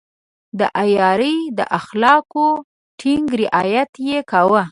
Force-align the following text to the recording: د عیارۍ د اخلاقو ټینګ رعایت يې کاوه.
د 0.59 0.61
عیارۍ 0.81 1.37
د 1.57 1.59
اخلاقو 1.79 2.47
ټینګ 2.99 3.27
رعایت 3.41 3.91
يې 4.07 4.17
کاوه. 4.31 4.59